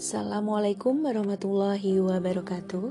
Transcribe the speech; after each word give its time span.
Assalamualaikum 0.00 1.04
warahmatullahi 1.04 2.00
wabarakatuh. 2.00 2.88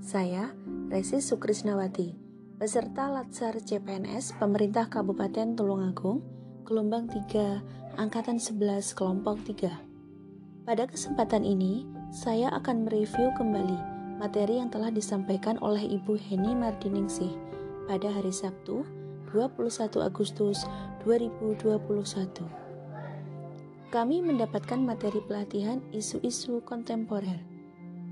Saya 0.00 0.56
Resi 0.88 1.20
Sukrisnawati, 1.20 2.16
peserta 2.56 3.12
Latsar 3.12 3.60
CPNS 3.60 4.40
Pemerintah 4.40 4.88
Kabupaten 4.88 5.52
Tulungagung, 5.52 6.24
gelombang 6.64 7.12
3, 7.12 8.00
angkatan 8.00 8.40
11, 8.40 8.56
kelompok 8.96 9.36
3. 9.52 10.64
Pada 10.64 10.88
kesempatan 10.88 11.44
ini, 11.44 11.84
saya 12.08 12.48
akan 12.56 12.88
mereview 12.88 13.36
kembali 13.36 13.76
materi 14.16 14.64
yang 14.64 14.72
telah 14.72 14.88
disampaikan 14.88 15.60
oleh 15.60 15.84
Ibu 16.00 16.16
Heni 16.16 16.56
Mardiningsih 16.56 17.36
pada 17.84 18.08
hari 18.08 18.32
Sabtu, 18.32 18.88
21 19.28 19.92
Agustus 20.00 20.64
2021 21.04 22.69
kami 23.90 24.22
mendapatkan 24.22 24.78
materi 24.78 25.18
pelatihan 25.26 25.82
isu-isu 25.90 26.62
kontemporer. 26.62 27.42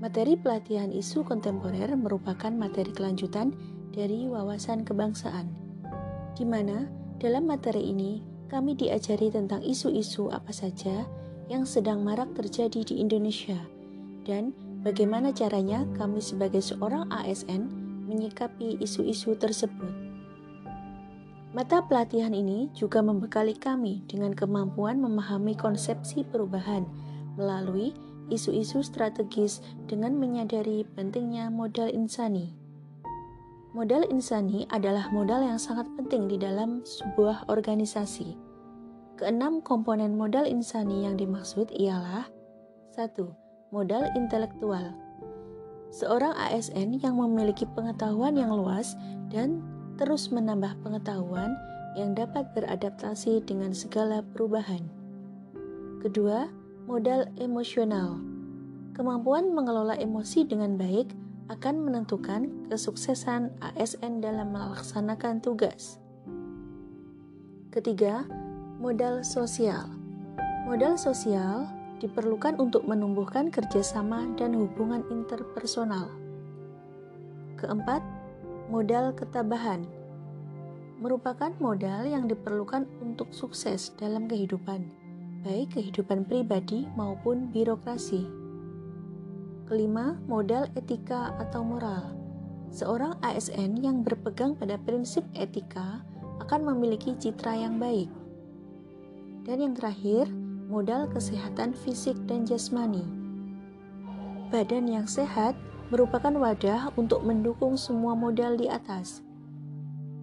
Materi 0.03 0.35
pelatihan 0.35 0.91
isu 0.91 1.23
kontemporer 1.23 1.87
merupakan 1.95 2.51
materi 2.51 2.91
kelanjutan 2.91 3.55
dari 3.95 4.27
wawasan 4.27 4.83
kebangsaan, 4.83 5.47
di 6.35 6.43
mana 6.43 6.91
dalam 7.19 7.47
materi 7.47 7.95
ini 7.95 8.19
kami 8.51 8.75
diajari 8.75 9.31
tentang 9.31 9.63
isu-isu 9.63 10.27
apa 10.35 10.51
saja 10.51 11.07
yang 11.47 11.63
sedang 11.63 12.03
marak 12.03 12.27
terjadi 12.35 12.83
di 12.83 12.99
Indonesia 12.99 13.57
dan 14.27 14.51
bagaimana 14.83 15.31
caranya 15.31 15.87
kami 15.95 16.19
sebagai 16.19 16.59
seorang 16.59 17.07
ASN 17.07 17.71
menyikapi 18.03 18.83
isu-isu 18.83 19.31
tersebut. 19.39 20.08
Mata 21.49 21.81
pelatihan 21.81 22.29
ini 22.29 22.69
juga 22.77 23.01
membekali 23.01 23.57
kami 23.57 24.05
dengan 24.05 24.37
kemampuan 24.37 25.01
memahami 25.01 25.57
konsepsi 25.57 26.21
perubahan 26.21 26.85
melalui 27.41 27.97
isu-isu 28.29 28.85
strategis 28.85 29.57
dengan 29.89 30.13
menyadari 30.13 30.85
pentingnya 30.93 31.49
modal 31.49 31.89
insani. 31.89 32.53
Modal 33.73 34.05
insani 34.13 34.69
adalah 34.69 35.09
modal 35.09 35.41
yang 35.41 35.57
sangat 35.57 35.89
penting 35.97 36.29
di 36.29 36.37
dalam 36.37 36.85
sebuah 36.85 37.49
organisasi. 37.49 38.37
Keenam 39.17 39.65
komponen 39.65 40.13
modal 40.13 40.45
insani 40.45 41.09
yang 41.09 41.17
dimaksud 41.17 41.73
ialah 41.73 42.29
1. 42.93 43.73
Modal 43.73 44.05
intelektual. 44.13 44.93
Seorang 45.89 46.37
ASN 46.37 47.01
yang 47.01 47.17
memiliki 47.17 47.65
pengetahuan 47.73 48.37
yang 48.37 48.53
luas 48.53 48.93
dan 49.33 49.65
terus 49.99 50.31
menambah 50.31 50.79
pengetahuan 50.79 51.59
yang 51.99 52.15
dapat 52.15 52.47
beradaptasi 52.55 53.43
dengan 53.43 53.75
segala 53.75 54.23
perubahan. 54.31 54.79
Kedua, 55.99 56.47
modal 56.87 57.27
emosional. 57.35 58.23
Kemampuan 58.95 59.51
mengelola 59.51 59.99
emosi 59.99 60.47
dengan 60.47 60.79
baik 60.79 61.11
akan 61.51 61.83
menentukan 61.83 62.71
kesuksesan 62.71 63.51
ASN 63.59 64.23
dalam 64.23 64.55
melaksanakan 64.55 65.43
tugas. 65.43 65.99
Ketiga, 67.75 68.23
modal 68.79 69.27
sosial. 69.27 69.91
Modal 70.63 70.95
sosial 70.95 71.67
diperlukan 71.99 72.55
untuk 72.55 72.87
menumbuhkan 72.87 73.51
kerjasama 73.51 74.23
dan 74.39 74.55
hubungan 74.55 75.03
interpersonal. 75.11 76.07
Keempat, 77.59 77.99
Modal 78.69 79.17
ketabahan 79.17 79.81
merupakan 81.01 81.49
modal 81.57 82.05
yang 82.05 82.29
diperlukan 82.29 82.85
untuk 83.01 83.33
sukses 83.33 83.89
dalam 83.97 84.29
kehidupan, 84.29 84.85
baik 85.41 85.73
kehidupan 85.73 86.21
pribadi 86.29 86.85
maupun 86.93 87.49
birokrasi. 87.49 88.29
Kelima, 89.65 90.21
modal 90.29 90.69
etika 90.77 91.33
atau 91.41 91.65
moral. 91.65 92.13
Seorang 92.69 93.17
ASN 93.25 93.81
yang 93.81 94.05
berpegang 94.05 94.53
pada 94.53 94.77
prinsip 94.77 95.25
etika 95.33 96.05
akan 96.37 96.69
memiliki 96.69 97.17
citra 97.17 97.57
yang 97.57 97.81
baik. 97.81 98.13
Dan 99.49 99.65
yang 99.65 99.73
terakhir, 99.73 100.29
modal 100.69 101.09
kesehatan 101.09 101.73
fisik 101.73 102.13
dan 102.29 102.45
jasmani. 102.45 103.01
Badan 104.53 104.85
yang 104.85 105.09
sehat 105.09 105.57
merupakan 105.89 106.33
wadah 106.33 106.93
untuk 106.97 107.25
mendukung 107.25 107.77
semua 107.77 108.13
modal 108.13 108.57
di 108.57 108.69
atas. 108.69 109.21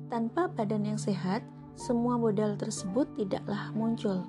Tanpa 0.06 0.46
badan 0.50 0.86
yang 0.86 0.98
sehat, 0.98 1.42
semua 1.74 2.16
modal 2.16 2.54
tersebut 2.54 3.10
tidaklah 3.18 3.74
muncul. 3.74 4.22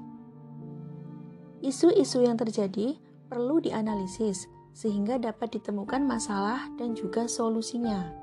Isu-isu 1.61 2.25
yang 2.25 2.37
terjadi 2.37 2.97
perlu 3.29 3.61
dianalisis 3.61 4.45
sehingga 4.73 5.17
dapat 5.17 5.57
ditemukan 5.57 6.05
masalah 6.05 6.69
dan 6.77 6.93
juga 6.93 7.25
solusinya. 7.25 8.13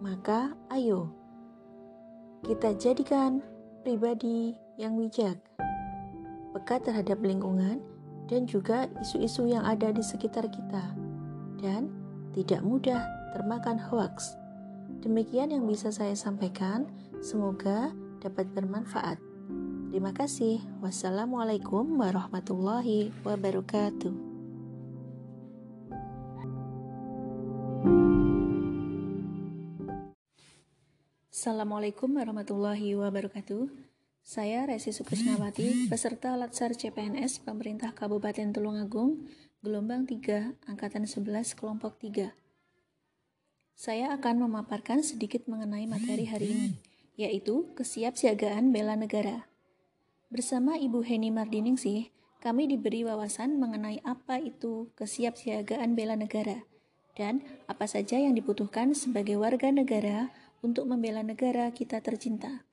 Maka, 0.00 0.56
ayo 0.72 1.22
kita 2.42 2.74
jadikan 2.74 3.38
pribadi 3.86 4.50
yang 4.74 4.98
bijak, 4.98 5.38
peka 6.50 6.82
terhadap 6.82 7.22
lingkungan, 7.22 7.78
dan 8.26 8.50
juga 8.50 8.90
isu-isu 8.98 9.46
yang 9.46 9.62
ada 9.62 9.94
di 9.94 10.02
sekitar 10.02 10.50
kita, 10.50 10.82
dan 11.62 12.01
tidak 12.32 12.64
mudah 12.64 13.00
termakan 13.36 13.76
hoaks. 13.76 14.36
Demikian 15.04 15.52
yang 15.52 15.68
bisa 15.68 15.92
saya 15.92 16.16
sampaikan, 16.16 16.88
semoga 17.20 17.92
dapat 18.20 18.48
bermanfaat. 18.52 19.20
Terima 19.92 20.16
kasih. 20.16 20.64
Wassalamualaikum 20.80 21.84
warahmatullahi 22.00 23.12
wabarakatuh. 23.28 24.32
Assalamualaikum 31.28 32.08
warahmatullahi 32.16 32.94
wabarakatuh. 32.96 33.68
Saya 34.22 34.62
Resi 34.70 34.94
Sukrisnawati, 34.94 35.90
peserta 35.90 36.38
Latsar 36.38 36.78
CPNS 36.78 37.42
Pemerintah 37.42 37.90
Kabupaten 37.90 38.54
Tulungagung 38.54 39.26
gelombang 39.62 40.10
3, 40.10 40.58
angkatan 40.66 41.06
11, 41.06 41.54
kelompok 41.54 41.94
3. 42.02 42.34
Saya 43.78 44.10
akan 44.10 44.50
memaparkan 44.50 45.06
sedikit 45.06 45.46
mengenai 45.46 45.86
materi 45.86 46.26
hari 46.26 46.50
ini, 46.50 46.70
yaitu 47.14 47.70
kesiapsiagaan 47.78 48.74
bela 48.74 48.98
negara. 48.98 49.46
Bersama 50.34 50.74
Ibu 50.74 51.06
Heni 51.06 51.30
Mardiningsih, 51.30 52.10
kami 52.42 52.66
diberi 52.66 53.06
wawasan 53.06 53.62
mengenai 53.62 54.02
apa 54.02 54.42
itu 54.42 54.90
kesiapsiagaan 54.98 55.94
bela 55.94 56.18
negara 56.18 56.66
dan 57.14 57.38
apa 57.70 57.86
saja 57.86 58.18
yang 58.18 58.34
dibutuhkan 58.34 58.98
sebagai 58.98 59.38
warga 59.38 59.70
negara 59.70 60.34
untuk 60.58 60.90
membela 60.90 61.22
negara 61.22 61.70
kita 61.70 62.02
tercinta. 62.02 62.66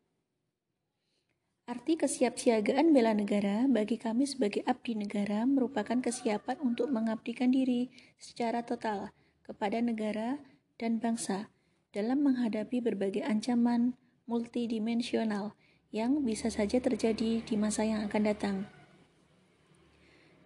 Arti 1.70 2.02
kesiapsiagaan 2.02 2.98
bela 2.98 3.14
negara 3.14 3.70
bagi 3.70 4.02
kami 4.02 4.26
sebagai 4.26 4.66
abdi 4.66 4.98
negara 4.98 5.46
merupakan 5.46 6.02
kesiapan 6.02 6.58
untuk 6.66 6.90
mengabdikan 6.90 7.54
diri 7.54 7.94
secara 8.18 8.66
total 8.66 9.14
kepada 9.46 9.78
negara 9.78 10.42
dan 10.82 10.98
bangsa 10.98 11.54
dalam 11.94 12.26
menghadapi 12.26 12.82
berbagai 12.82 13.22
ancaman 13.22 13.94
multidimensional 14.26 15.54
yang 15.94 16.26
bisa 16.26 16.50
saja 16.50 16.82
terjadi 16.82 17.46
di 17.46 17.54
masa 17.54 17.86
yang 17.86 18.02
akan 18.10 18.24
datang. 18.26 18.58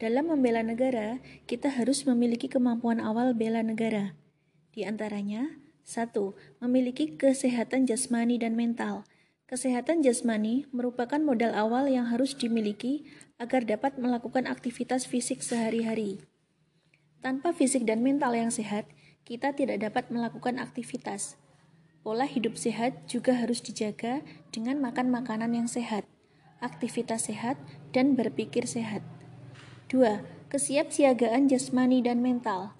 Dalam 0.04 0.28
membela 0.28 0.60
negara, 0.60 1.24
kita 1.48 1.72
harus 1.72 2.04
memiliki 2.04 2.52
kemampuan 2.52 3.00
awal 3.00 3.32
bela 3.32 3.64
negara. 3.64 4.12
Di 4.76 4.84
antaranya, 4.84 5.56
satu, 5.88 6.36
memiliki 6.60 7.16
kesehatan 7.16 7.88
jasmani 7.88 8.36
dan 8.36 8.60
mental– 8.60 9.08
Kesehatan 9.54 10.02
jasmani 10.02 10.66
merupakan 10.74 11.22
modal 11.22 11.54
awal 11.54 11.86
yang 11.86 12.10
harus 12.10 12.34
dimiliki 12.34 13.06
agar 13.38 13.62
dapat 13.62 14.02
melakukan 14.02 14.50
aktivitas 14.50 15.06
fisik 15.06 15.46
sehari-hari. 15.46 16.26
Tanpa 17.22 17.54
fisik 17.54 17.86
dan 17.86 18.02
mental 18.02 18.34
yang 18.34 18.50
sehat, 18.50 18.90
kita 19.30 19.54
tidak 19.54 19.86
dapat 19.86 20.10
melakukan 20.10 20.58
aktivitas. 20.58 21.38
Pola 22.02 22.26
hidup 22.26 22.58
sehat 22.58 23.06
juga 23.06 23.38
harus 23.38 23.62
dijaga 23.62 24.26
dengan 24.50 24.82
makan 24.82 25.14
makanan 25.14 25.54
yang 25.54 25.70
sehat, 25.70 26.10
aktivitas 26.58 27.30
sehat, 27.30 27.54
dan 27.94 28.18
berpikir 28.18 28.66
sehat. 28.66 29.06
2. 29.94 30.50
Kesiapsiagaan 30.50 31.46
jasmani 31.46 32.02
dan 32.02 32.26
mental. 32.26 32.74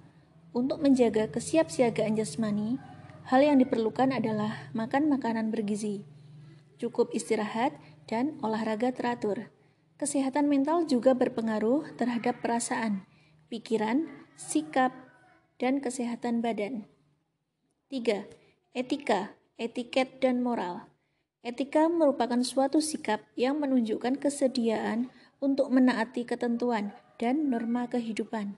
Untuk 0.58 0.82
menjaga 0.82 1.30
kesiapsiagaan 1.30 2.18
jasmani, 2.18 2.82
hal 3.30 3.46
yang 3.46 3.62
diperlukan 3.62 4.10
adalah 4.10 4.74
makan 4.74 5.14
makanan 5.14 5.54
bergizi 5.54 6.10
cukup 6.78 7.12
istirahat, 7.12 7.76
dan 8.08 8.36
olahraga 8.44 8.92
teratur. 8.92 9.50
Kesehatan 9.98 10.52
mental 10.52 10.84
juga 10.90 11.16
berpengaruh 11.16 11.96
terhadap 11.96 12.44
perasaan, 12.44 13.08
pikiran, 13.48 14.10
sikap, 14.36 14.92
dan 15.62 15.80
kesehatan 15.80 16.44
badan. 16.44 16.90
3. 17.88 18.26
Etika, 18.74 19.38
etiket, 19.56 20.20
dan 20.20 20.42
moral. 20.42 20.90
Etika 21.44 21.92
merupakan 21.92 22.40
suatu 22.42 22.80
sikap 22.80 23.22
yang 23.36 23.60
menunjukkan 23.60 24.18
kesediaan 24.18 25.12
untuk 25.44 25.70
menaati 25.70 26.24
ketentuan 26.24 26.96
dan 27.20 27.52
norma 27.52 27.86
kehidupan. 27.92 28.58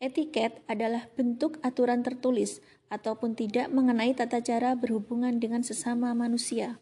Etiket 0.00 0.64
adalah 0.70 1.10
bentuk 1.14 1.60
aturan 1.60 2.00
tertulis 2.00 2.62
ataupun 2.88 3.36
tidak 3.36 3.68
mengenai 3.68 4.16
tata 4.16 4.40
cara 4.40 4.72
berhubungan 4.78 5.36
dengan 5.36 5.60
sesama 5.60 6.14
manusia. 6.16 6.80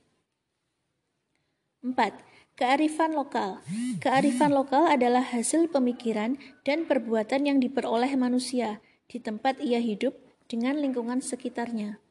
4. 1.86 2.58
Kearifan 2.58 3.14
lokal. 3.14 3.62
Kearifan 4.02 4.50
lokal 4.50 4.90
adalah 4.90 5.22
hasil 5.22 5.70
pemikiran 5.70 6.34
dan 6.66 6.90
perbuatan 6.90 7.46
yang 7.46 7.58
diperoleh 7.62 8.10
manusia 8.18 8.82
di 9.06 9.22
tempat 9.22 9.62
ia 9.62 9.78
hidup 9.78 10.18
dengan 10.50 10.82
lingkungan 10.82 11.22
sekitarnya. 11.22 12.02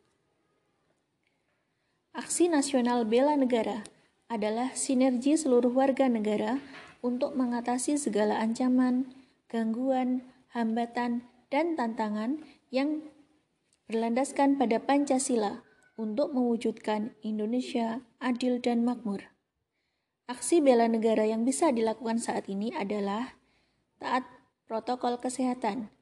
Aksi 2.16 2.48
Nasional 2.48 3.04
Bela 3.04 3.36
Negara 3.36 3.84
adalah 4.32 4.72
sinergi 4.72 5.36
seluruh 5.36 5.76
warga 5.76 6.08
negara 6.08 6.64
untuk 7.04 7.36
mengatasi 7.36 8.00
segala 8.00 8.40
ancaman, 8.40 9.12
gangguan, 9.52 10.24
hambatan, 10.56 11.28
dan 11.52 11.76
tantangan 11.76 12.40
yang 12.72 13.04
berlandaskan 13.92 14.56
pada 14.56 14.80
Pancasila 14.80 15.62
untuk 16.00 16.32
mewujudkan 16.32 17.14
Indonesia 17.20 18.00
adil 18.24 18.64
dan 18.64 18.88
makmur. 18.88 19.35
Aksi 20.26 20.58
bela 20.58 20.90
negara 20.90 21.22
yang 21.22 21.46
bisa 21.46 21.70
dilakukan 21.70 22.18
saat 22.18 22.50
ini 22.50 22.74
adalah 22.74 23.38
taat 24.02 24.26
protokol 24.66 25.22
kesehatan, 25.22 25.94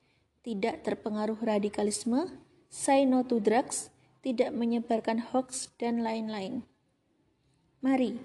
tidak 0.47 0.79
terpengaruh 0.87 1.35
radikalisme, 1.43 2.31
say 2.71 3.03
no 3.03 3.27
to 3.27 3.43
drugs, 3.43 3.91
tidak 4.23 4.55
menyebarkan 4.55 5.19
hoax, 5.19 5.75
dan 5.75 5.99
lain-lain. 5.99 6.63
Mari, 7.83 8.23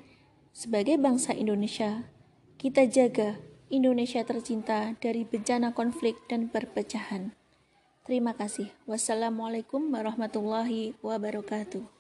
sebagai 0.55 0.95
bangsa 1.03 1.35
Indonesia, 1.35 2.07
kita 2.63 2.87
jaga 2.87 3.43
Indonesia 3.67 4.23
tercinta 4.23 4.95
dari 5.03 5.27
bencana 5.27 5.75
konflik 5.75 6.15
dan 6.31 6.47
perpecahan. 6.47 7.35
Terima 8.07 8.39
kasih. 8.39 8.71
Wassalamualaikum 8.87 9.91
warahmatullahi 9.91 10.95
wabarakatuh. 11.03 11.98